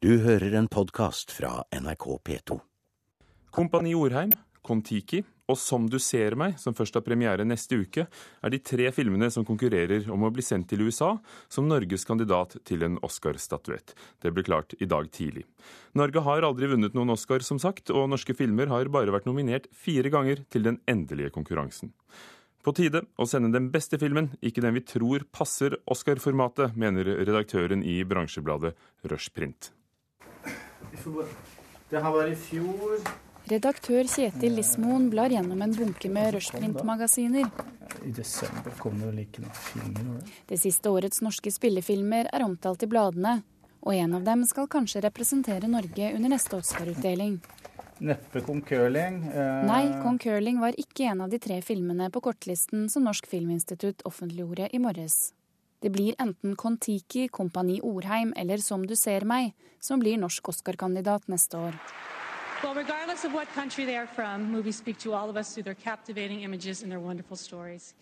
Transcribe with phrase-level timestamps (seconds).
[0.00, 2.54] Du hører en podkast fra NRK P2.
[3.52, 4.30] Kompani Orheim,
[4.64, 8.86] Kon-Tiki og Som du ser meg, som først har premiere neste uke, er de tre
[8.96, 11.10] filmene som konkurrerer om å bli sendt til USA
[11.52, 13.92] som Norges kandidat til en Oscar-statuett.
[14.24, 15.44] Det ble klart i dag tidlig.
[15.92, 19.68] Norge har aldri vunnet noen Oscar, som sagt, og norske filmer har bare vært nominert
[19.76, 21.92] fire ganger til den endelige konkurransen.
[22.64, 27.84] På tide å sende den beste filmen, ikke den vi tror passer Oscar-formatet, mener redaktøren
[27.84, 28.72] i bransjebladet
[29.12, 29.74] Rushprint.
[31.90, 33.00] Det her var i fjor
[33.50, 37.48] Redaktør Kjetil Lismoen blar gjennom en bunke med rushprint-magasiner.
[38.06, 40.20] I desember kom det vel ikke noen filmer?
[40.46, 43.40] Det siste årets norske spillefilmer er omtalt i bladene,
[43.80, 47.40] og en av dem skal kanskje representere Norge under neste Oscar-utdeling.
[48.00, 49.18] Neppe Kong Curling.
[49.32, 49.64] Eh...
[49.66, 54.06] Nei, Kong Curling var ikke en av de tre filmene på kortlisten som Norsk Filminstitutt
[54.08, 55.32] offentliggjorde i morges.
[55.80, 61.28] Det blir enten Kon-Tiki, Kompani Orheim eller Som du ser meg som blir norsk Oscar-kandidat
[61.28, 61.74] neste år.
[62.62, 62.76] Well,
[64.14, 64.64] from.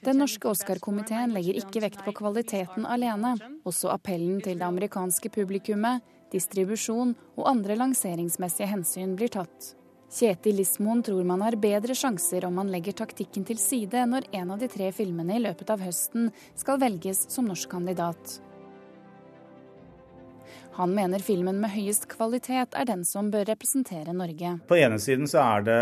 [0.02, 3.36] Den norske Oscar-komiteen legger ikke vekt på kvaliteten alene.
[3.64, 6.02] Også appellen til det amerikanske publikummet,
[6.34, 9.77] distribusjon og andre lanseringsmessige hensyn blir tatt.
[10.08, 14.54] Kjetil Lismoen tror man har bedre sjanser om man legger taktikken til side når en
[14.54, 18.38] av de tre filmene i løpet av høsten skal velges som norsk kandidat.
[20.78, 24.52] Han mener filmen med høyest kvalitet er den som bør representere Norge.
[24.70, 25.78] På ene siden så er det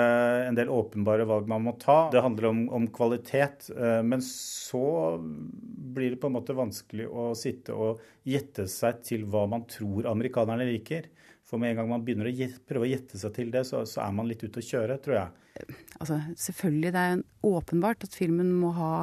[0.46, 2.08] en del åpenbare valg man må ta.
[2.10, 3.68] Det handler om, om kvalitet.
[3.76, 9.28] Eh, men så blir det på en måte vanskelig å sitte og gjette seg til
[9.28, 11.12] hva man tror amerikanerne liker.
[11.46, 13.84] For med en gang man begynner å gjette, prøve å gjette seg til det, så,
[13.86, 15.76] så, er man litt ute å kjøre, tror jeg.
[16.00, 18.96] Altså, selvfølgelig, det er åpenbart at filmen må ha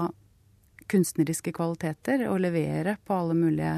[0.91, 3.77] kunstneriske kvaliteter og levere på alle mulige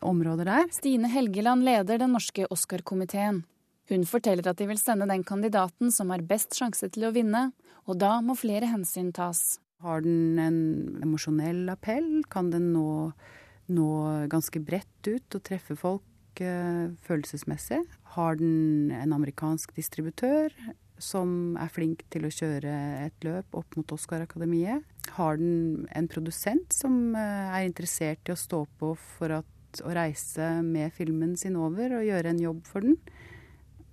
[0.00, 0.72] områder der.
[0.72, 3.44] Stine Helgeland leder den norske Oscar-komiteen.
[3.92, 7.50] Hun forteller at de vil sende den kandidaten som har best sjanse til å vinne,
[7.86, 9.60] og da må flere hensyn tas.
[9.84, 10.58] Har den en
[11.04, 12.24] emosjonell appell?
[12.32, 13.12] Kan den nå,
[13.76, 13.88] nå
[14.32, 16.02] ganske bredt ut og treffe folk
[16.44, 17.82] uh, følelsesmessig?
[18.16, 20.54] Har den en amerikansk distributør
[20.96, 22.72] som er flink til å kjøre
[23.04, 24.84] et løp opp mot Oscar-akademiet?
[25.18, 29.52] Har den en produsent som uh, er interessert i å stå på for at
[29.84, 32.98] å reise med filmen sin over og gjøre en jobb for den.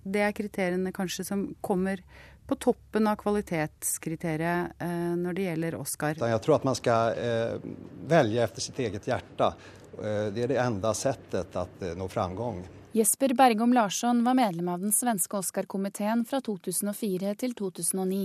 [0.04, 2.02] Det er kriteriene kanskje som kommer
[2.46, 6.20] på toppen av kvalitetskriteriet eh, når det gjelder Oscar.
[6.20, 7.66] Jeg tror at man skal eh,
[8.10, 9.50] velge etter sitt eget hjerte.
[9.98, 12.62] Eh, det er det enda settet å eh, nå framgang.
[12.94, 18.24] Jesper Bergom Larsson var medlem av den svenske Oscar-komiteen fra 2004 til 2009.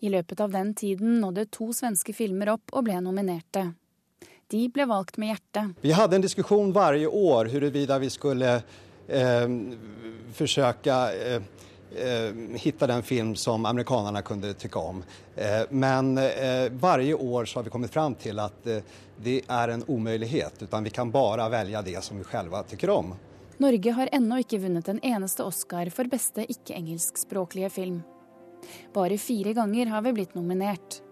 [0.00, 3.70] I løpet av den tiden nådde to svenske filmer opp og ble nominerte
[4.50, 5.76] de ble valgt med hjertet.
[5.84, 8.56] Vi hadde en diskusjon hver år hvorvidt vi skulle
[9.06, 9.52] eh,
[10.34, 10.96] forsøke
[11.96, 15.02] eh, hitta den film som amerikanerne kunne tykke om.
[15.36, 18.82] Eh, men eh, varje år så har vi kommet fram til at eh,
[19.16, 19.84] det er en.
[20.60, 23.14] Utan vi kan bare velge det som vi selv tykker om.
[23.60, 28.02] Norge har ennå ikke vunnet en eneste Oscar for beste ikke-engelskspråklige film.
[28.94, 31.02] Bare fire ganger har vi blitt nominert.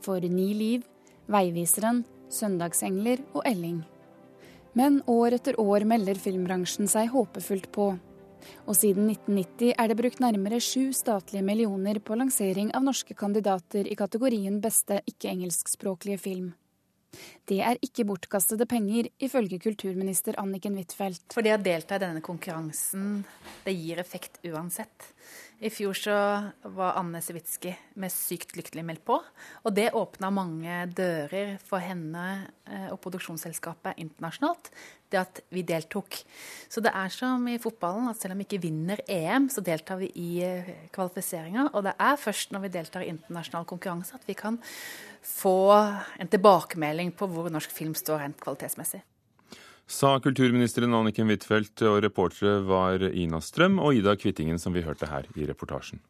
[0.00, 0.86] For Ni liv,
[1.26, 3.82] Veiviseren, Søndagsengler og Elling.
[4.72, 7.92] Men år etter år melder filmbransjen seg håpefullt på.
[8.66, 13.88] Og siden 1990 er det brukt nærmere sju statlige millioner på lansering av norske kandidater
[13.88, 16.52] i kategorien beste ikke-engelskspråklige film.
[17.48, 21.34] Det er ikke bortkastede penger, ifølge kulturminister Anniken Huitfeldt.
[21.34, 23.22] For det å delta i denne konkurransen,
[23.66, 25.12] det gir effekt uansett.
[25.62, 26.14] I fjor så
[26.74, 27.70] var Anne Sewitsky
[28.02, 29.20] med Sykt lykkelig meldt på.
[29.62, 32.24] Og det åpna mange dører for henne
[32.66, 34.72] eh, og produksjonsselskapet internasjonalt.
[35.12, 36.18] Det at vi deltok.
[36.66, 40.02] Så det er som i fotballen, at selv om vi ikke vinner EM, så deltar
[40.02, 41.68] vi i eh, kvalifiseringa.
[41.76, 44.58] Og det er først når vi deltar i internasjonal konkurranse at vi kan
[45.22, 45.56] få
[46.18, 49.02] en tilbakemelding på hvor norsk film står rent kvalitetsmessig
[49.92, 55.10] sa kulturministeren Anniken Huitfeldt, og reportere var Ina Strøm og Ida Kvittingen, som vi hørte
[55.10, 56.00] her i reportasjen.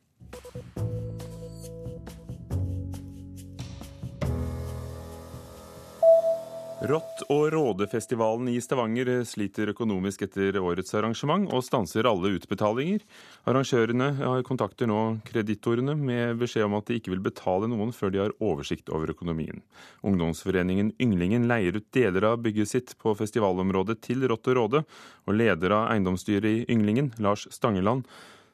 [6.83, 13.05] Rått- og Rådefestivalen i Stavanger sliter økonomisk etter årets arrangement, og stanser alle utbetalinger.
[13.47, 14.09] Arrangørene
[14.43, 18.35] kontakter nå kreditorene med beskjed om at de ikke vil betale noen før de har
[18.43, 19.63] oversikt over økonomien.
[20.03, 24.83] Ungdomsforeningen Ynglingen leier ut deler av bygget sitt på festivalområdet til Rått og Råde,
[25.29, 28.03] og leder av eiendomsstyret i Ynglingen, Lars Stangeland,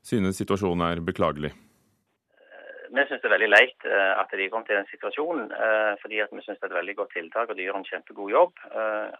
[0.04, 1.54] synes situasjonen er beklagelig.
[2.94, 5.52] Vi syns det er veldig leit eh, at de kom til den situasjonen.
[5.52, 7.88] Eh, fordi at vi syns det er et veldig godt tiltak, og de gjør en
[7.88, 8.64] kjempegod jobb.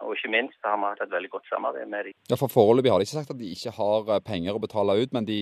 [0.05, 2.17] Og ikke minst har vi hatt et veldig godt samarbeid med dem.
[2.31, 5.15] Ja, for Foreløpig har de ikke sagt at de ikke har penger å betale ut,
[5.15, 5.39] men de,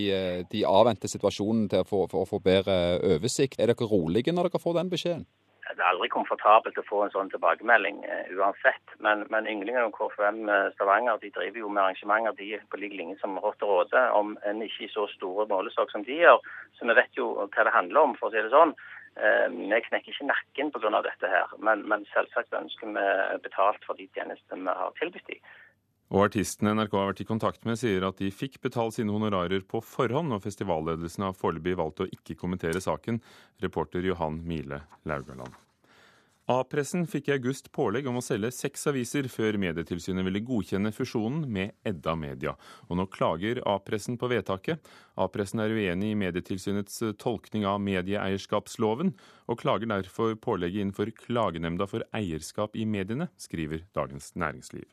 [0.52, 2.78] de avventer situasjonen til å få, for å få bedre
[3.16, 3.60] oversikt.
[3.60, 5.28] Er dere rolige når dere får den beskjeden?
[5.76, 8.94] Det er aldri komfortabelt å få en sånn tilbakemelding uh, uansett.
[9.04, 12.96] Men, men ynglingene om KFM uh, Stavanger de driver jo med arrangementer de på lik
[12.98, 16.40] linje som Rått og Råde, om en ikke i så store målestokk som de gjør.
[16.78, 18.76] Så vi vet jo hva det handler om, for å si det sånn.
[19.18, 19.48] Uh,
[19.90, 21.02] knekker ikke nakken pga.
[21.02, 23.08] dette her, men, men, selvsagt ønsker vi
[23.44, 25.42] betalt for de tjenestene vi har tilbudt dem.
[26.08, 29.66] Og artistene NRK har vært i kontakt med, sier at de fikk betalt sine honorarer
[29.68, 33.20] på forhånd, og festivalledelsen har foreløpig valgt å ikke kommentere saken.
[33.64, 35.52] Reporter Johan Mile Laugaland.
[36.48, 41.42] A-pressen fikk i august pålegg om å selge seks aviser før Medietilsynet ville godkjenne fusjonen
[41.52, 42.54] med Edda Media.
[42.88, 44.80] Og nå klager A-pressen på vedtaket.
[45.20, 49.12] A-pressen er uenig i Medietilsynets tolkning av medieeierskapsloven,
[49.52, 54.88] og klager derfor pålegget innenfor Klagenemnda for eierskap i mediene, skriver Dagens Næringsliv.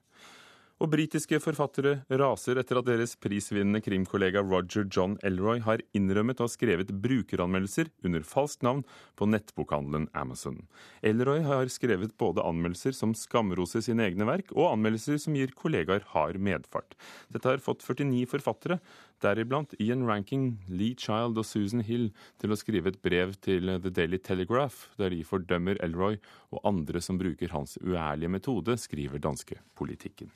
[0.83, 6.49] Og britiske forfattere raser etter at deres prisvinnende krimkollega Roger John Elroy har innrømmet å
[6.49, 8.81] ha skrevet brukeranmeldelser under falskt navn
[9.15, 10.65] på nettbokhandelen Amazon.
[11.07, 16.03] Elroy har skrevet både anmeldelser som skamroser sine egne verk, og anmeldelser som gir kollegaer
[16.11, 16.99] hard medfart.
[17.31, 18.81] Dette har fått 49 forfattere,
[19.23, 22.09] deriblant Ian Ranking, Lee Child og Susan Hill,
[22.43, 26.19] til å skrive et brev til The Daily Telegraph, der de fordømmer Elroy
[26.51, 30.35] og andre som bruker hans uærlige metode, skriver danske Politikken.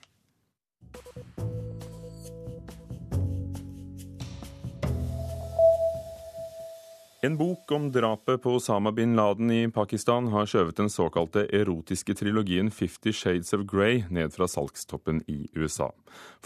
[7.20, 12.14] En bok om drapet på Osama bin Laden i Pakistan har skjøvet den såkalte erotiske
[12.14, 15.90] trilogien Fifty Shades of Grey ned fra salgstoppen i USA.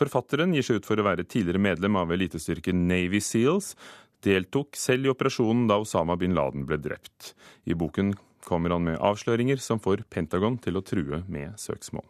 [0.00, 3.74] Forfatteren gir seg ut for å være tidligere medlem av elitestyrken Navy Seals,
[4.24, 7.34] deltok selv i operasjonen da Osama bin Laden ble drept.
[7.68, 8.14] I boken
[8.48, 12.08] kommer han med avsløringer som får Pentagon til å true med søksmål.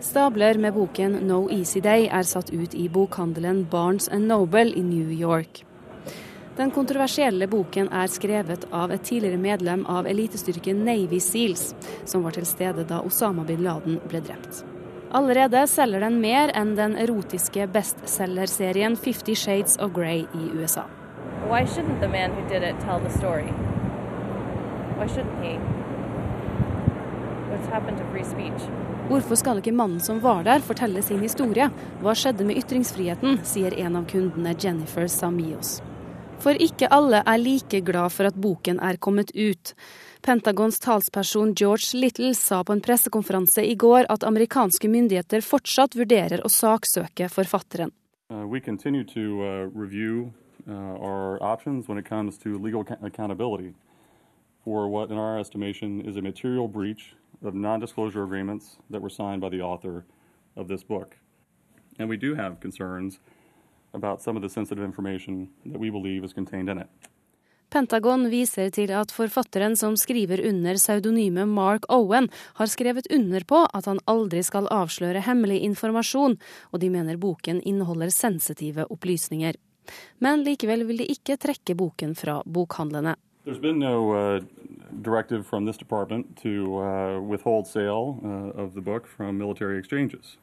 [0.00, 5.10] Stabler med boken 'No Easy Day' er satt ut i bokhandelen Barnes Noble i New
[5.10, 5.64] York.
[6.56, 11.74] Den kontroversielle boken er skrevet av et tidligere medlem av elitestyrken Navy Seals,
[12.04, 14.64] som var til stede da Osama bin Laden ble drept.
[15.10, 20.82] Allerede selger den mer enn den erotiske bestselgerserien 'Fifty Shades of Grey' i USA.
[21.50, 23.50] Why shouldn't the man who did it tell the story?
[24.98, 25.58] Why shouldn't he?
[27.50, 28.62] What's happened to free speech?
[29.08, 31.70] Hvorfor skal ikke mannen som var der, fortelle sin historie?
[32.02, 35.78] Hva skjedde med ytringsfriheten, sier en av kundene Jennifer Samios.
[36.44, 39.72] For ikke alle er like glad for at boken er kommet ut.
[40.20, 46.44] Pentagons talsperson George Little sa på en pressekonferanse i går at amerikanske myndigheter fortsatt vurderer
[46.44, 47.94] å saksøke forfatteren.
[48.28, 50.34] Uh, we continue to uh, review
[50.68, 53.72] uh, our options when it comes to legal accountability
[54.64, 59.40] for what, in our estimation, is a material breach of non-disclosure agreements that were signed
[59.40, 60.04] by the author
[60.56, 61.16] of this book.
[61.98, 63.18] And we do have concerns
[63.92, 66.88] about some of the sensitive information that we believe is contained in it.
[67.70, 73.66] Pentagon viser til at forfatteren som skriver under pseudonymet Mark Owen, har skrevet under på
[73.76, 76.38] at han aldri skal avsløre hemmelig informasjon,
[76.72, 79.60] og de mener boken inneholder sensitive opplysninger.
[80.24, 83.16] Men likevel vil de ikke trekke boken fra bokhandlene.
[83.44, 84.40] There's been no uh,
[85.02, 90.38] directive from this department to uh, withhold sale uh, of the book from military exchanges.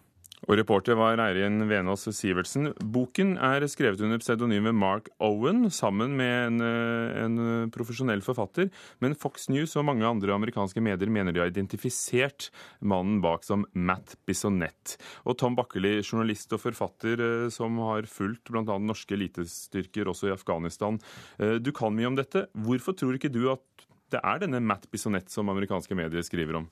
[0.46, 2.70] Og reporter var Eirin Venås Sivertsen.
[2.94, 8.70] Boken er skrevet under pseudonymet Mark Owen sammen med en, eh, en, profesjonell forfatter,
[9.02, 13.66] men Fox News og mange andre amerikanske medier mener de har identifisert mannen bak som
[13.74, 15.00] Matt Bissonette.
[15.25, 18.78] Og Tom Bakkeli, journalist og forfatter eh, som har fulgt bl.a.
[18.78, 21.00] norske elitestyrker også i Afghanistan.
[21.40, 22.48] Eh, du kan mye om dette.
[22.54, 23.66] Hvorfor tror ikke du at
[24.14, 26.68] det er denne Matt Bissonette som amerikanske medier skriver om?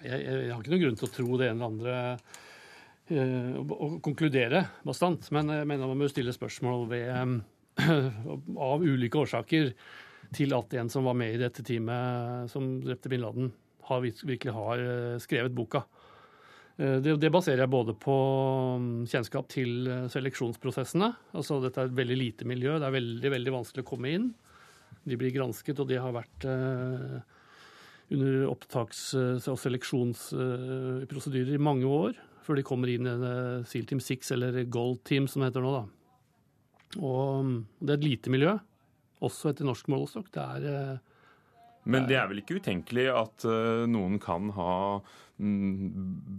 [0.00, 1.96] Jeg, jeg, jeg har ikke noen grunn til å tro det ene eller andre
[3.10, 5.26] Eh, å konkludere bastant.
[5.34, 7.40] Men jeg mener man må stille spørsmål ved,
[8.70, 9.72] av ulike årsaker
[10.36, 13.50] til at en som var med i dette teamet som drepte bin Laden,
[13.88, 15.82] har, virkelig har eh, skrevet boka.
[16.78, 18.14] Eh, det, det, baserer jeg både på
[18.78, 21.10] mm, kjennskap til seleksjonsprosessene.
[21.34, 24.30] altså Dette er et veldig lite miljø, det er veldig, veldig vanskelig å komme inn.
[25.08, 26.46] De blir gransket, og de har vært
[28.10, 32.18] under opptaks- og seleksjonsprosedyrer i mange år
[32.50, 33.14] før de kommer inn i
[33.68, 35.76] SEAL Team 6, eller Gold Team som det heter nå.
[35.76, 35.84] da.
[36.98, 38.56] Og det er et lite miljø,
[39.22, 40.30] også etter norsk målestokk.
[40.34, 40.98] Det er eh,
[41.90, 44.72] men det er vel ikke utenkelig at uh, noen kan ha
[45.40, 45.86] mm,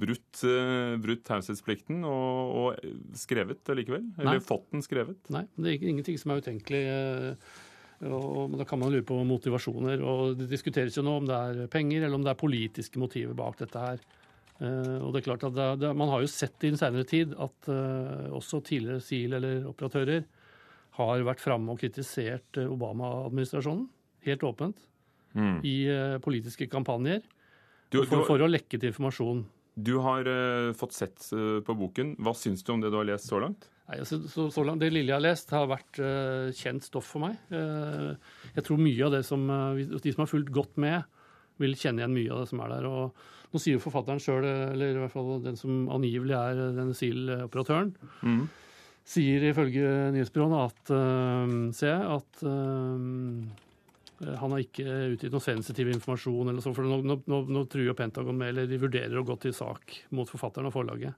[0.04, 4.06] brutt, uh, brutt taushetsplikten og, og, skrevet allikevel?
[4.20, 4.44] Eller Nei.
[4.46, 5.18] fått den skrevet?
[5.34, 6.84] Nei, det er ingenting som er utenkelig.
[8.10, 10.02] Og da kan man lure på motivasjoner.
[10.02, 13.38] og Det diskuteres jo nå om det er penger eller om det er politiske motiver
[13.38, 14.02] bak dette her.
[14.62, 17.06] Eh, og det er klart at det, det, Man har jo sett i den senere
[17.08, 20.26] tid at uh, også tidligere SIL- eller operatører
[20.98, 23.88] har vært framme og kritisert Obama-administrasjonen,
[24.28, 24.82] helt åpent,
[25.34, 25.62] mm.
[25.66, 27.24] i uh, politiske kampanjer
[27.92, 29.46] du, for, for, å lekke til informasjon.
[29.76, 31.30] Du har uh, fått sett
[31.66, 32.16] på boken.
[32.20, 33.70] Hva syns du om det du har lest så langt?
[33.92, 37.10] Nei, altså, så, så langt, Det lille jeg har lest, har vært uh, kjent stoff
[37.12, 37.36] for meg.
[37.52, 38.16] Uh,
[38.56, 41.04] jeg tror mye av det som uh, de som har fulgt godt med,
[41.60, 42.88] vil kjenne igjen mye av det som er der.
[42.88, 46.94] og Nå sier jo forfatteren sjøl, eller i hvert fall den som angivelig er den
[46.96, 47.92] SIL-operatøren,
[48.24, 48.46] mm.
[49.12, 50.94] sier ifølge nyhetsbyråene at
[51.76, 52.46] se, at
[54.22, 54.86] han har ikke
[55.16, 56.50] utgitt noe sensitiv informasjon.
[56.52, 59.56] eller så, for Nå, nå, nå truer Pentagon med, eller de vurderer å gå til
[59.56, 61.18] sak mot forfatteren og forlaget.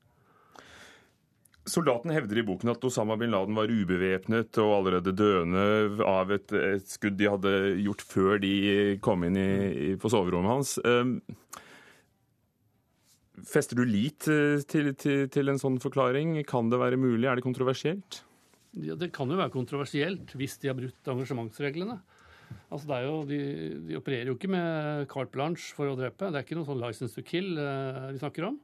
[1.64, 5.64] Soldaten hevder i boken at Osama bin Laden var ubevæpnet og allerede døende
[6.04, 8.56] av et, et, skudd de hadde gjort før de
[9.04, 10.74] kom inn i, i, på soverommet hans.
[10.84, 11.22] Um,
[13.48, 16.36] fester du lit eh, til, til, til, en sånn forklaring?
[16.50, 17.30] Kan det være mulig?
[17.30, 18.20] Er det kontroversielt?
[18.84, 22.02] Ja, Det kan jo være kontroversielt hvis de har brutt engasjementsreglene.
[22.74, 23.40] Altså jo, de,
[23.88, 26.30] de opererer jo ikke med carte blanche for å drepe.
[26.32, 28.58] Det er ikke noe sånn license to kill eh, vi snakker om.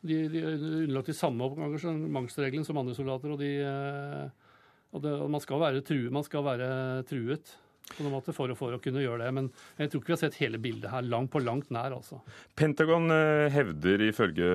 [0.00, 3.34] De, de er underlagt de samme engasjementsreglene som andre soldater.
[3.34, 4.54] Og, de, eh,
[4.94, 6.70] og det, man, skal true, man skal være
[7.10, 7.54] truet
[7.96, 9.32] på noen måte for, for, å kunne gjøre det.
[9.36, 11.94] Men jeg tror ikke vi har sett hele bildet her langt på langt nær.
[11.96, 12.20] altså.
[12.58, 14.48] Pentagon eh, hevder ifølge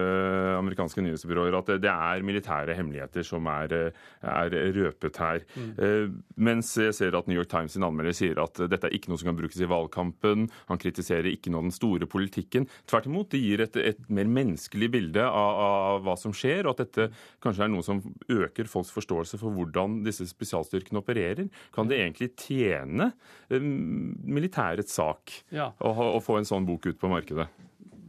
[0.55, 5.43] amerikanske nyhetsbyråer at det er militære hemmeligheter som er, eh, er røpet her.
[5.55, 5.71] Mm.
[5.79, 6.15] Uh,
[6.47, 9.21] mens jeg ser at New York Times sin anmelder sier at dette er ikke noe
[9.21, 10.47] som kan brukes i valgkampen.
[10.69, 12.67] Han kritiserer ikke noe av den store politikken.
[12.89, 16.75] Tvert imot, det gir et, et mer menneskelig bilde av, av, hva som skjer, og
[16.75, 17.09] at dette
[17.43, 18.01] kanskje er noe som
[18.31, 21.49] øker folks forståelse for hvordan disse spesialstyrkene opererer.
[21.75, 25.71] Kan det egentlig tjene Eh, militærets sak ja.
[25.79, 27.47] å, å, få en sånn bok ut på markedet?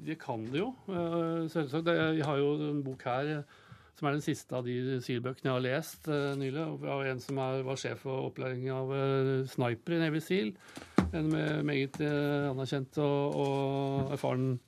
[0.06, 1.88] Det kan det jo, eh, selvsagt.
[1.90, 3.56] Jeg har jo en bok her eh,
[3.96, 6.66] som er den siste av de SIL-bøkene jeg har lest nylig.
[6.92, 10.50] Av en som er, var sjef for opplæring av Sniper snipere i Navy SEAL.
[11.16, 11.30] En
[11.64, 14.58] meget anerkjent og, og erfaren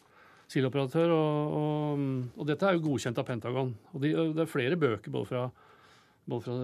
[0.49, 1.13] SIL-operatør.
[1.13, 2.05] Og, og,
[2.37, 3.75] og, dette er jo godkjent av Pentagon.
[3.93, 5.45] Og de, det er flere bøker både fra
[6.29, 6.57] både fra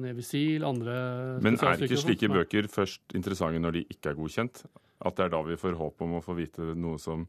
[0.00, 0.96] Navy Seal, andre
[1.44, 4.64] Men er ikke slike bøker først interessante når de ikke er godkjent?
[5.04, 7.26] At det er da vi får håp om å få vite noe som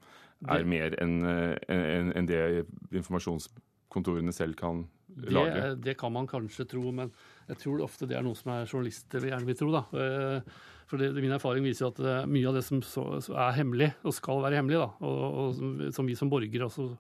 [0.52, 5.56] er mer enn en, en det informasjonskontorene selv kan lage?
[5.56, 7.12] Det, det, kan man kanskje tro, men
[7.50, 9.74] jeg tror ofte det er noe som er journalister vi gjerne vil tro.
[9.76, 9.84] da.
[9.92, 10.56] Eh,
[10.90, 14.62] for det, Min erfaring viser at mye av det som er hemmelig, og skal være
[14.62, 16.92] hemmelig, da, og, og som vi som borgere, altså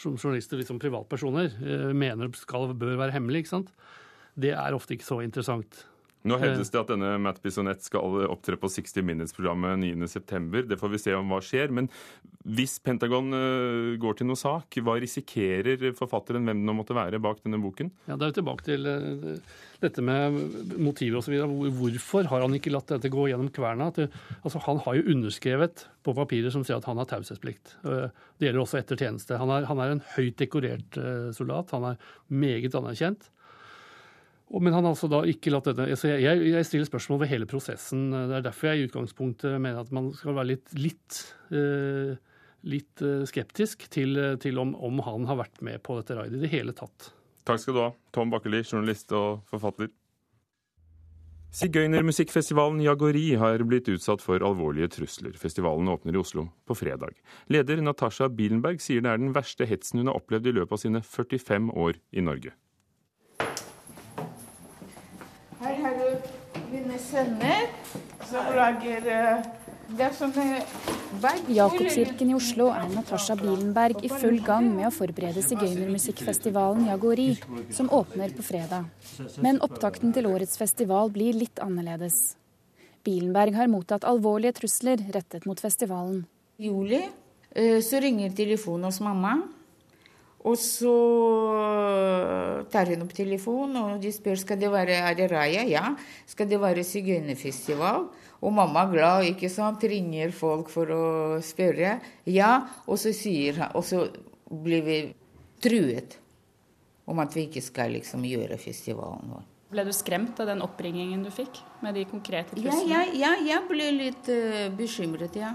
[0.00, 3.44] som journalister, liksom privatpersoner, eh, mener skal, bør være hemmelig.
[3.44, 3.70] ikke sant?
[4.34, 5.84] Det er ofte ikke så interessant.
[6.24, 10.62] Nå hevdes det at denne Matt Bissonette skal opptre på 60 Minutes-programmet 9.9.
[10.70, 11.74] Det får vi se om hva skjer.
[11.76, 11.90] Men
[12.48, 17.20] hvis Pentagon eh, går til noe sak, hva risikerer forfatteren, hvem det nå måtte være,
[17.20, 17.92] bak denne boken?
[18.08, 19.52] Ja, Det er jo tilbake til eh,
[19.84, 20.40] dette med
[20.80, 21.36] motivet osv.
[21.76, 23.90] Hvorfor har han ikke latt dette gå gjennom kverna?
[23.92, 27.76] Altså, han har jo underskrevet på papirer som sier at han har taushetsplikt.
[27.84, 28.08] Eh,
[28.40, 29.36] det gjelder også etter tjeneste.
[29.44, 31.00] Han er, han er en høyt dekorert
[31.36, 31.76] soldat.
[31.76, 33.28] Han er meget anerkjent.
[34.62, 37.48] Men han har altså da ikke latt dette altså jeg, jeg, stiller spørsmål ved hele
[37.50, 38.06] prosessen.
[38.12, 41.18] Det er derfor jeg i utgangspunktet mener at man skal være litt, litt,
[41.50, 42.14] uh,
[42.70, 46.46] litt uh, skeptisk til, til om, om, han har vært med på dette raidet i
[46.46, 47.10] det hele tatt.
[47.44, 49.90] Takk skal du ha, Tom Bakkeli, journalist og forfatter.
[51.54, 55.36] Sigøynermusikkfestivalen Jagori har blitt utsatt for alvorlige trusler.
[55.38, 57.14] Festivalen åpner i Oslo på fredag.
[57.46, 60.82] Leder Natasha Bilenberg sier det er den verste hetsen hun har opplevd i løpet av
[60.82, 62.56] sine 45 år i Norge.
[67.14, 67.68] Sønner
[68.26, 69.44] som lager eh,
[69.94, 70.62] det er sånne
[71.54, 77.28] Jakobskirken i Oslo er Natasha Bielenberg i full gang med å forberede sigøynermusikkfestivalen Jagori,
[77.72, 78.88] som åpner på fredag.
[79.44, 82.34] Men opptakten til årets festival blir litt annerledes.
[83.06, 86.24] Bielenberg har mottatt alvorlige trusler rettet mot festivalen.
[86.58, 89.36] I juli eh, så ringer telefonen hos mamma.
[90.44, 90.96] Og så
[92.74, 95.64] tar hun opp telefonen, og de spør skal det være er det.
[95.70, 95.94] Ja.
[96.26, 98.08] Skal det være sigøynerfestival?
[98.44, 99.86] Og mamma er glad, ikke sant?
[99.88, 101.06] Ringer folk for å
[101.44, 101.98] spørre.
[102.26, 102.58] Ja.
[102.86, 104.08] Og så sier han Og så
[104.50, 104.98] blir vi
[105.64, 106.18] truet
[107.06, 109.44] om at vi ikke skal liksom gjøre festivalen vår.
[109.74, 112.84] Ble du skremt av den oppringingen du fikk med de konkrete truslene?
[112.90, 115.54] Ja, ja, ja, jeg ble litt uh, bekymret, ja.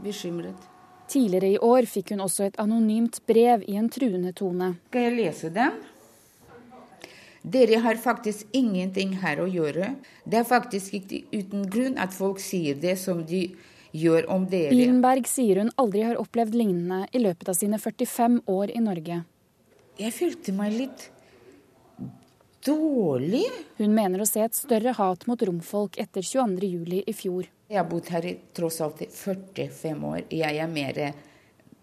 [0.00, 0.68] Bekymret.
[1.08, 4.74] Tidligere i år fikk hun også et anonymt brev i en truende tone.
[4.90, 5.78] Skal jeg lese den?
[7.42, 9.94] Dere har faktisk ingenting her å gjøre.
[10.24, 13.46] Det er faktisk ikke uten grunn at folk sier det som de
[13.96, 14.72] gjør om dere.
[14.74, 19.22] Bilenberg sier hun aldri har opplevd lignende i løpet av sine 45 år i Norge.
[19.98, 21.08] Jeg følte meg litt
[22.66, 23.46] dårlig.
[23.78, 27.02] Hun mener å se et større hat mot romfolk etter 22.07.
[27.06, 27.48] i fjor.
[27.68, 30.20] Jeg har bodd her i tross alt 45 år.
[30.32, 31.00] Jeg er mer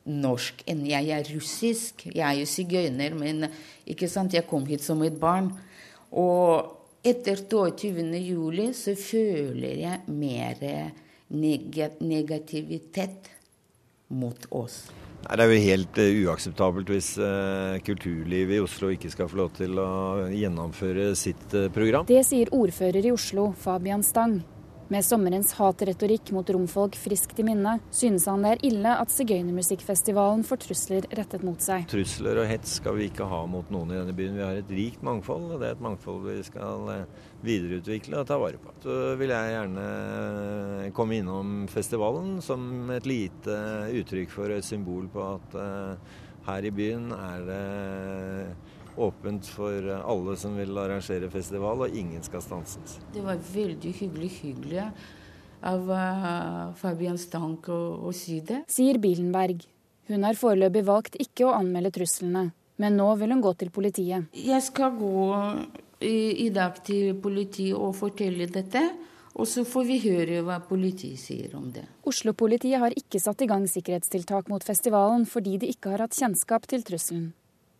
[0.05, 2.05] norsk enn jeg er russisk.
[2.12, 3.47] Jeg er jo sigøyner, men
[3.89, 4.33] ikke sant?
[4.33, 5.51] jeg kom hit som et barn.
[6.15, 6.71] Og
[7.05, 8.05] etter 22.
[8.21, 10.55] juli så føler jeg mer
[11.29, 13.31] negativitet
[14.13, 14.85] mot oss.
[15.25, 19.41] Nei, Det er jo helt uh, uakseptabelt hvis uh, kulturlivet i Oslo ikke skal få
[19.41, 22.05] lov til å gjennomføre sitt uh, program.
[22.09, 24.43] Det sier ordfører i Oslo, Fabian Stang.
[24.93, 30.43] Med sommerens hatretorikk mot romfolk friskt i minne, synes han det er ille at sigøynermusikkfestivalen
[30.45, 31.87] får trusler rettet mot seg.
[31.89, 34.37] Trusler og hets skal vi ikke ha mot noen i denne byen.
[34.37, 38.29] Vi har et rikt mangfold, og det er et mangfold vi skal eh, videreutvikle og
[38.29, 38.75] ta vare på.
[38.85, 43.57] Så vil jeg gjerne eh, komme innom festivalen som et lite
[43.89, 46.15] uttrykk for et symbol på at uh,
[46.45, 47.61] her i byen er det
[48.97, 52.97] åpent for alle som vil arrangere festival, og ingen skal stanses.
[53.13, 54.89] Det var veldig hyggelig, hyggelig
[55.65, 58.63] av uh, Fabian Stank å, å, si det.
[58.71, 59.65] Sier Bilenberg.
[60.11, 62.49] Hun har foreløpig valgt ikke å anmelde truslene,
[62.81, 64.29] men nå vil hun gå til politiet.
[64.37, 65.25] Jeg skal gå
[66.05, 68.83] i, i dag til politiet og fortelle dette.
[69.35, 71.83] Og så får vi høre hva politiet sier om det.
[72.07, 76.69] Oslo-politiet har ikke satt i gang sikkerhetstiltak mot festivalen fordi de ikke har hatt kjennskap
[76.71, 77.33] til trusselen.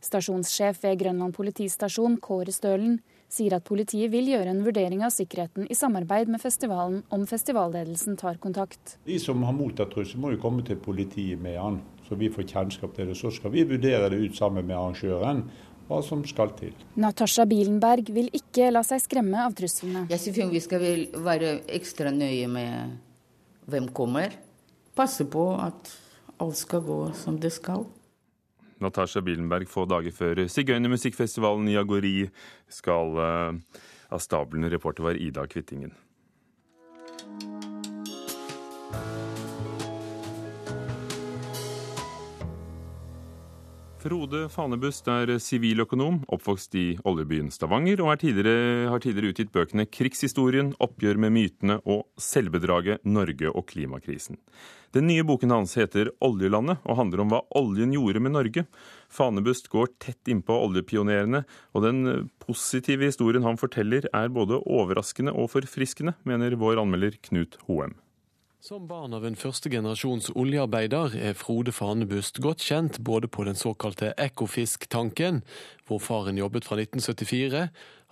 [0.06, 3.00] Stasjonssjef ved Grønland politistasjon, Kåre Stølen,
[3.32, 8.18] sier at politiet vil gjøre en vurdering av sikkerheten i samarbeid med festivalen om festivalledelsen
[8.22, 8.98] tar kontakt.
[9.08, 12.48] De som har mottatt trussel, må jo komme til politiet med han, så vi får
[12.52, 13.18] kjennskap til det.
[13.18, 15.48] Så skal vi vurdere det ut sammen med arrangøren
[15.90, 16.74] hva som skal til.
[16.98, 20.06] Natasha Bilenberg vil ikke la seg skremme av truslene.
[20.10, 20.86] Jeg synes vi skal
[21.26, 22.96] være ekstra nøye med
[23.70, 24.34] hvem kommer.
[24.98, 25.92] Passe på at
[26.42, 27.86] alt skal gå som det skal.
[28.86, 32.16] Natasha Billenberg få dager før sigøynermusikkfestivalen i Agori
[32.72, 33.82] skal uh,
[34.14, 34.70] av stabelen.
[34.72, 35.94] Reporter var Ida Kvittingen.
[44.06, 50.76] Frode Fanebust er siviløkonom, oppvokst i oljebyen Stavanger, og tidligere, har tidligere utgitt bøkene 'Krigshistorien',
[50.78, 54.38] 'Oppgjør med mytene' og 'Selvbedraget Norge og klimakrisen'.
[54.94, 58.68] Den nye boken hans heter 'Oljelandet' og handler om hva oljen gjorde med Norge.
[59.10, 65.50] Fanebust går tett innpå oljepionerene, og den positive historien han forteller er både overraskende og
[65.50, 67.96] forfriskende, mener vår anmelder Knut Hoem.
[68.66, 74.10] Som barn av en førstegenerasjons oljearbeider er Frode Fanebust godt kjent både på den såkalte
[74.18, 75.44] Ekofisk-tanken,
[75.86, 77.62] hvor faren jobbet fra 1974,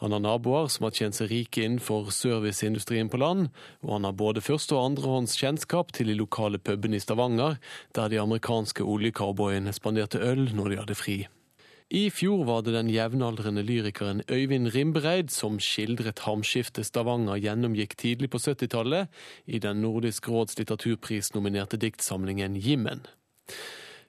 [0.03, 3.49] han har naboer som har tjent seg rike innenfor serviceindustrien på land,
[3.81, 7.57] og han har både første- og andrehånds kjennskap til de lokale pubene i Stavanger,
[7.97, 11.23] der de amerikanske oljecowboyene spanderte øl når de hadde fri.
[11.89, 18.31] I fjor var det den jevnaldrende lyrikeren Øyvind Rimbreid som skildret hamskiftet Stavanger gjennomgikk tidlig
[18.33, 19.11] på 70-tallet
[19.45, 23.03] i den Nordisk råds litteraturprisnominerte diktsamlingen Jimmen.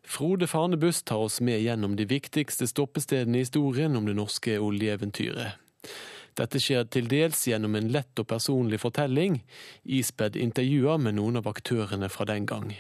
[0.05, 5.61] Frode Farnebuss tar oss med gjennom de viktigste stoppestedene i historien om det norske oljeeventyret.
[6.35, 9.39] Dette skjer til dels gjennom en lett og personlig fortelling,
[9.85, 12.75] ispedd intervjuer med noen av aktørene fra den gang.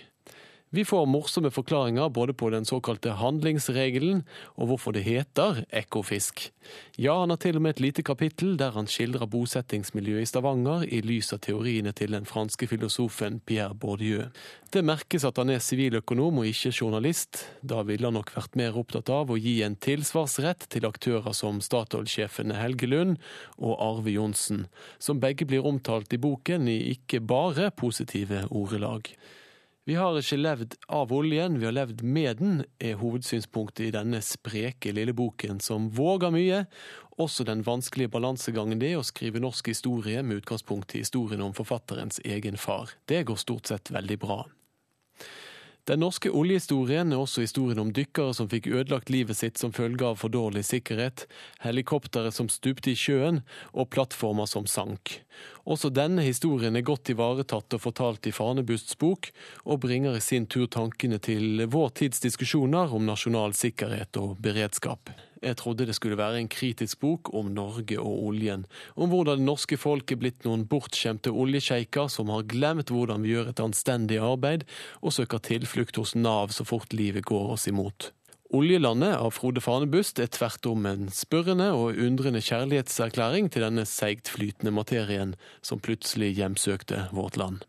[0.74, 4.24] Vi får morsomme forklaringer både på den såkalte handlingsregelen
[4.58, 6.48] og hvorfor det heter Ekofisk.
[6.98, 10.82] Ja, han har til og med et lite kapittel der han skildrer bosettingsmiljøet i Stavanger
[10.90, 14.24] i lys av teoriene til den franske filosofen Pierre Bourdieu.
[14.74, 17.44] Det merkes at han er siviløkonom og ikke journalist.
[17.62, 21.62] Da ville han nok vært mer opptatt av å gi en tilsvarsrett til aktører som
[21.62, 23.22] Statoil-sjefene Helge Lund
[23.62, 24.66] og Arve Johnsen,
[24.98, 29.14] som begge blir omtalt i boken i ikke bare positive ordelag.
[29.84, 34.22] Vi har ikke levd av oljen, vi har levd med den, er hovedsynspunktet i denne
[34.24, 36.62] spreke lille boken, som våger mye.
[37.20, 41.52] Også den vanskelige balansegangen det er å skrive norsk historie med utgangspunkt i historien om
[41.52, 42.96] forfatterens egen far.
[43.04, 44.38] Det går stort sett veldig bra.
[45.84, 50.06] Den norske oljehistorien er også historien om dykkere som fikk ødelagt livet sitt som følge
[50.08, 51.26] av for dårlig sikkerhet,
[51.60, 53.42] helikoptre som stupte i sjøen
[53.74, 55.18] og plattformer som sank.
[55.68, 59.28] Også denne historien er godt ivaretatt og fortalt i Fanebusts bok,
[59.68, 65.12] og bringer i sin tur tankene til vår tids diskusjoner om nasjonal sikkerhet og beredskap.
[65.44, 68.64] Jeg trodde det skulle være en kritisk bok om Norge og oljen.
[68.96, 73.34] Om hvordan det norske folk er blitt noen bortskjemte oljesjeiker som har glemt hvordan vi
[73.34, 74.64] gjør et anstendig arbeid,
[75.04, 78.12] og søker tilflukt hos Nav så fort livet går oss imot.
[78.54, 84.70] Oljelandet av Frode Fanebust er tvert om en spørrende og undrende kjærlighetserklæring til denne seigtflytende
[84.70, 85.32] materien
[85.64, 87.64] som plutselig hjemsøkte vårt land.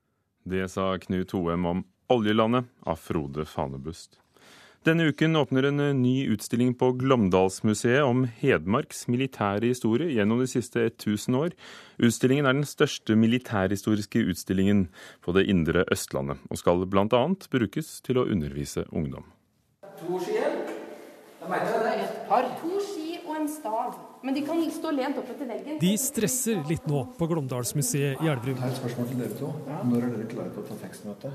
[0.46, 1.82] Det sa Knut Hoem om
[2.14, 4.20] Oljelandet av Frode Fanebust.
[4.86, 10.84] Denne uken åpner en ny utstilling på Glåmdalsmuseet om Hedmarks militære historie gjennom de siste
[10.91, 11.56] 1000 år.
[11.98, 14.84] Utstillingen er den største militærhistoriske utstillingen
[15.26, 17.24] på det indre Østlandet, og skal bl.a.
[17.50, 19.26] brukes til å undervise ungdom.
[20.04, 20.54] To skier.
[21.41, 22.45] Jeg mener det er ett par.
[22.62, 24.00] To ski og en stav.
[24.21, 25.82] Men de kan stå lent opp etter veggen.
[25.82, 28.54] De stresser litt nå på Glåmdalsmuseet i Elverum.
[28.54, 29.54] Jeg har et spørsmål til dere to.
[29.65, 31.34] Når er dere klare til å ta tekstmøte?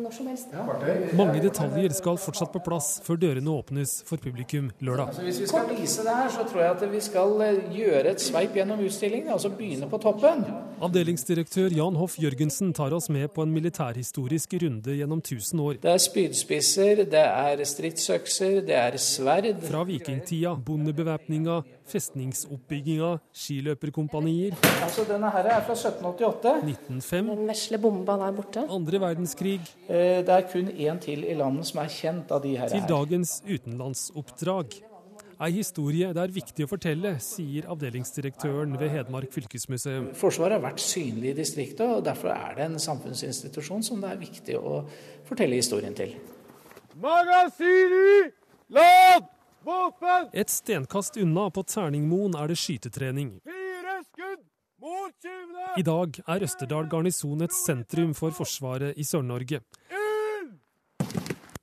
[0.00, 0.52] Når som helst.
[1.18, 5.10] Mange detaljer skal fortsatt på plass før dørene åpnes for publikum lørdag.
[5.10, 8.14] Altså, hvis vi skal vise det her, så tror jeg at vi skal eh, gjøre
[8.14, 9.28] et sveip gjennom utstillingen.
[9.34, 10.44] Altså begynne på toppen.
[10.80, 15.80] Avdelingsdirektør Jan Hoff Jørgensen tar oss med på en militærhistorisk runde gjennom 1000 år.
[15.82, 19.50] Det er spydspisser, det er stridsøkser, det er sverd.
[19.68, 26.52] Fra vikingtida, bondebevæpninga, festningsoppbygginga, skiløperkompanier, Altså Denne her er fra 1788.
[26.64, 28.64] 1905, Den vesle bomba der borte.
[28.70, 32.56] andre verdenskrig Eh, Det er kun én til i landet som er kjent av de
[32.56, 32.68] her.
[32.68, 34.80] til dagens utenlandsoppdrag.
[35.40, 40.10] Ei historie det er viktig å fortelle, sier avdelingsdirektøren ved Hedmark fylkesmuseum.
[40.14, 44.16] Forsvaret har vært synlig i distriktet, og derfor er det en samfunnsinstitusjon som det er
[44.20, 44.84] viktig å
[45.24, 46.12] fortelle historien til.
[47.00, 48.30] Magasin i!
[48.76, 49.39] Lad!
[49.64, 50.30] Våpen!
[50.32, 53.34] Et stenkast unna på Terningmoen er det skytetrening.
[53.44, 54.46] Fire skudd
[54.80, 55.66] mot tyvene!
[55.76, 59.60] I dag er Østerdal garnison et sentrum for Forsvaret i Sør-Norge.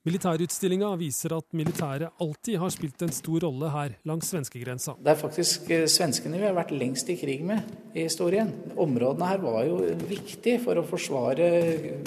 [0.07, 4.93] Militærutstillinga viser at militæret alltid har spilt en stor rolle her langs svenskegrensa.
[5.03, 8.53] Det er faktisk eh, svenskene vi har vært lengst i krig med i historien.
[8.79, 11.49] Områdene her var jo viktige for å forsvare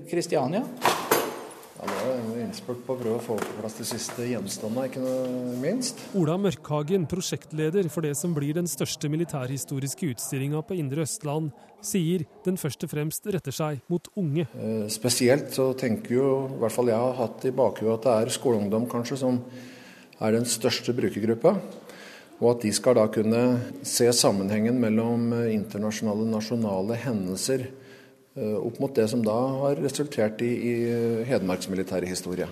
[0.08, 0.62] Kristiania.
[0.70, 4.88] Ja, det var en innspurt på å prøve å få på plass de siste gjenstandene,
[4.90, 6.00] ikke noe minst.
[6.18, 11.52] Ola Mørkhagen, prosjektleder for det som blir den største militærhistoriske utstillinga på Indre Østland,
[11.84, 14.48] sier den først og fremst retter seg mot unge.
[14.58, 18.16] Eh, Spesielt så tenker jo, i hvert fall jeg har hatt i bakhuet, at det
[18.16, 19.40] er skoleungdom kanskje som
[20.20, 21.54] er den største brukergruppa.
[22.40, 23.42] Og at de skal da kunne
[23.84, 27.68] se sammenhengen mellom eh, internasjonale, nasjonale hendelser
[28.40, 30.74] opp mot det som da har resultert i, i
[31.28, 32.48] Hedmarks militære historie.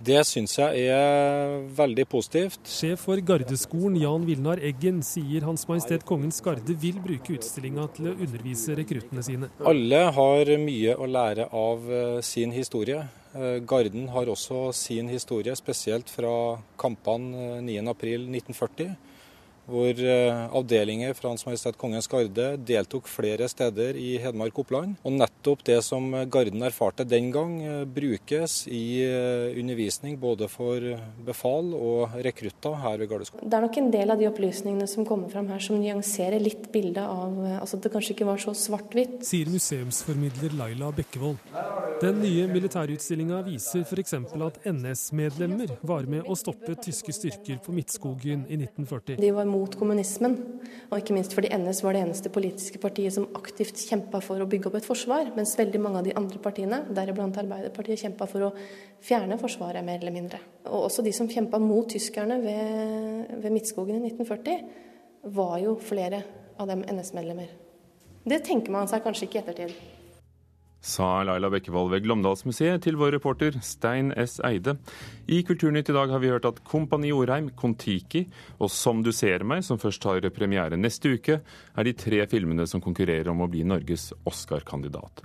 [0.00, 2.62] Det syns jeg er veldig positivt.
[2.64, 8.08] Sjef for Gardeskolen Jan Vilnar Eggen sier Hans Majestet Kongens Garde vil bruke utstillinga til
[8.08, 9.50] å undervise rekruttene sine.
[9.60, 13.02] Alle har mye å lære av eh, sin historie.
[13.36, 16.32] Eh, Garden har også sin historie, spesielt fra
[16.80, 18.96] kampene eh, 9.4.1940.
[19.70, 24.96] Hvor eh, avdelinger fra Hans Majestet Kongens Garde deltok flere steder i Hedmark og Oppland.
[25.06, 30.82] Og nettopp det som Garden erfarte den gang, eh, brukes i eh, undervisning både for
[31.26, 33.46] befal og rekrutter her ved Gardeskolen.
[33.46, 36.66] Det er nok en del av de opplysningene som kommer fram her som nyanserer litt
[36.74, 39.20] bildet av altså at det kanskje ikke var så svart-hvitt.
[39.26, 41.38] Sier museumsformidler Laila Bekkevold.
[42.00, 44.14] Den nye militærutstillinga viser f.eks.
[44.16, 49.18] at NS-medlemmer var med å stoppe tyske styrker på Midtskogen i 1940.
[49.20, 50.36] De var mot kommunismen,
[50.90, 54.48] og ikke minst fordi NS var det eneste politiske partiet som aktivt kjempa for å
[54.50, 58.48] bygge opp et forsvar, mens veldig mange av de andre partiene, deriblant Arbeiderpartiet, kjempa for
[58.48, 58.50] å
[59.04, 60.40] fjerne Forsvaret, mer eller mindre.
[60.66, 64.66] Og også de som kjempa mot tyskerne ved, ved Midtskogen i 1940,
[65.36, 66.24] var jo flere
[66.60, 67.54] av dem NS-medlemmer.
[68.24, 69.99] Det tenker man seg kanskje ikke i ettertid.
[70.80, 74.38] Sa Laila Bekkevold ved Glåmdalsmuseet til vår reporter Stein S.
[74.48, 74.78] Eide.
[75.28, 78.24] I Kulturnytt i dag har vi hørt at Kompani Orheim, Kon-Tiki
[78.58, 82.66] og Som du ser meg, som først har premiere neste uke, er de tre filmene
[82.66, 85.20] som konkurrerer om å bli Norges Oscar-kandidat.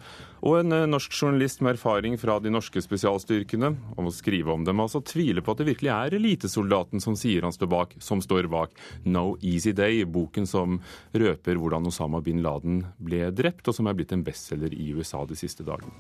[0.46, 4.66] Og en eh, norsk journalist med erfaring fra de norske spesialstyrkene om å skrive om
[4.68, 8.22] dem, altså tviler på at det virkelig er elitesoldaten som sier han står bak, som
[8.22, 8.78] står bak
[9.10, 10.78] No Easy Day, boken som
[11.18, 15.26] røper hvordan Osama bin Laden ble drept, og som er blitt en bestselger i USA
[15.26, 15.94] de siste dagene.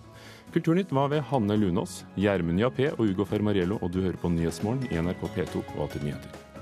[0.53, 4.85] Kulturnytt var ved Hanne Lunås, Gjermund Jappé og Ugo Fermariello, og du hører på Nyhetsmorgen
[4.91, 6.54] i NRK P2 og Alltid nyheter.